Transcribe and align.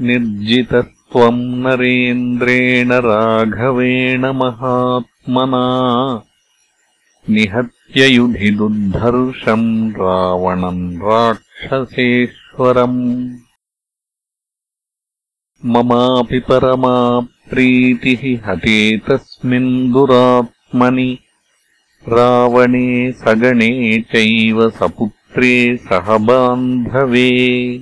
निर्जितत्वम् 0.00 1.38
नरेन्द्रेण 1.38 2.92
राघवेण 2.92 4.26
महात्मना। 4.26 6.22
निहत्य 7.30 8.06
युधि 8.06 8.50
दुर्धर्षम् 8.50 9.90
रावणम् 9.90 10.96
राक्षसेश्वरम् 10.96 13.36
ममापि 15.66 16.38
परमा 16.38 17.20
प्रीतिः 17.20 18.46
हते 18.46 18.98
तस्मिन् 18.98 19.92
दुरात्मनि। 19.92 21.18
रावणे 22.08 23.12
सगणे 23.12 24.00
चैव 24.00 24.70
सपुत्रे 24.70 25.76
सह 25.76 26.18
बान्धवे। 26.18 27.80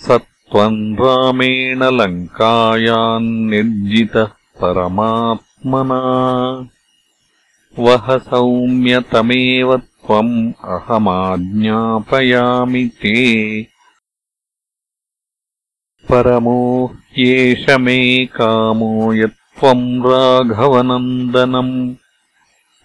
स 0.00 0.10
त्वम् 0.10 0.94
रामेण 0.94 1.82
लङ्कायान्निर्जितः 1.82 4.28
परमात्मना। 4.60 6.00
वह 7.78 8.18
सौम्यतमेव 8.18 9.76
त्वम् 9.76 10.52
अहमाज्ञापयामि 10.64 12.90
ते 13.02 13.73
परमो 16.10 16.90
ह्येष 16.94 17.70
मे 17.70 18.26
कामो 18.26 19.12
यत्त्वम् 19.12 20.06
राघवनन्दनम् 20.06 21.94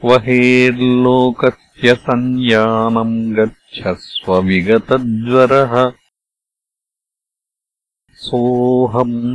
वहेर्लोकस्य 0.05 1.95
संयानम् 1.95 3.35
गच्छस्व 3.35 4.39
विगतज्वरः। 4.39 5.91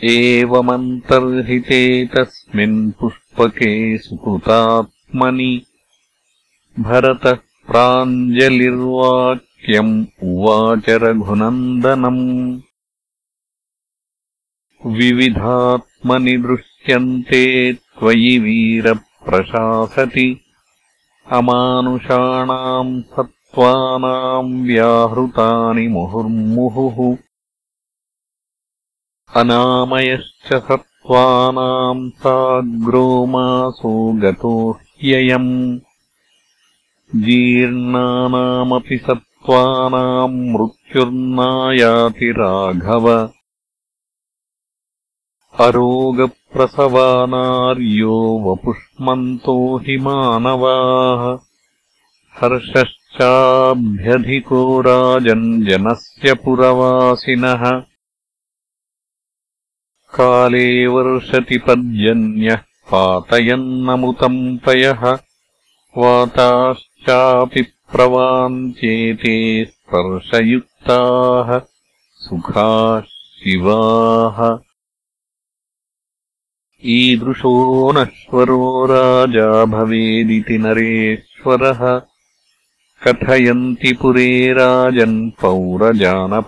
एवमन्तर्हिते 0.05 2.06
तस्मिन् 2.06 2.93
पुष्पके 2.93 3.99
सुकृतात्मनि। 3.99 5.63
भरतः 6.80 7.39
प्राञ्जलिर्वाक्यम् 7.66 10.07
उवाच 10.22 10.89
रघुनन्दनम्। 10.89 12.60
विविधात्मनि 14.86 16.36
दृश्यन्ते 16.36 17.72
त्वयि 17.72 18.39
वीरप्रशासति 18.39 20.41
अमानुषाणाम् 21.30 23.03
सत्त्वानाम् 23.03 24.66
व्याहृतानि 24.66 25.89
मुहुर्मुहुः। 25.89 27.16
अनामयश्च 29.36 30.54
सत्त्वानाम् 30.54 32.10
साग्रोमासो 32.10 34.13
गतो 34.13 34.71
ह्ययम्। 34.71 35.78
जीर्णानामपि 37.15 38.98
सत्त्वानाम् 38.98 40.51
मृत्युर्नायाति 40.51 42.33
राघव 42.33 43.28
प्रसवानार्यो 46.53 48.42
वपुष्मन्तो 48.44 49.78
हि 49.78 49.97
मानवाः 49.97 51.38
हर्षश्चाभ्यधिको 52.41 54.80
राजन् 54.80 55.64
जनस्य 55.64 56.34
पुरवासिनः। 56.34 57.82
काले 60.14 60.86
वर्षति 60.86 61.59
पर्जन्यः 61.59 62.59
पातयन्नमुतम् 62.94 64.59
पयः। 64.59 65.18
वाताश्चापि 65.98 67.62
प्रवाञ्चेते 67.62 69.64
स्पर्शयुक्ताः। 69.64 71.60
सुखाः 72.14 73.00
शिवाः 73.00 74.72
ईदृशो 76.84 77.93
नश्वरो 77.93 78.87
राजा 78.87 79.65
भवेदिति 79.65 80.59
नरेश्वरः। 80.59 82.03
कथयन्ति 83.05 83.93
पुरे 83.93 84.53
राजन् 84.53 85.31
पौरजानपदास्तथा। 85.31 86.41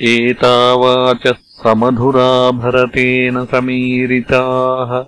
एतावाचः 0.00 1.32
समधुरा 1.32 2.50
भरतेन 2.50 3.44
समीरिताः। 3.44 5.04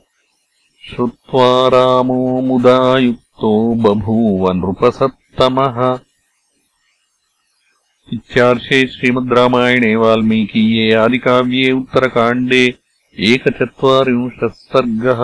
श्रुत्वा 0.90 1.68
रामो 1.68 2.40
मुदा 2.40 2.98
युक्तो 2.98 3.74
बभूव 3.74 4.52
नृपसत्तमः 4.52 5.98
इत्यार्षे 8.18 8.86
श्रीमद् 8.92 9.32
रामायणे 9.38 9.94
वाल्मीकीये 9.96 10.92
आदिकाव्ये 11.04 11.70
उत्तरकाण्डे 11.72 12.64
एकचत्वारिंशः 13.32 14.48
सर्गः 14.72 15.22